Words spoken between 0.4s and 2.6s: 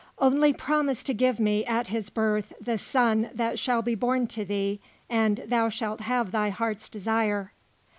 promise to give me, at his birth,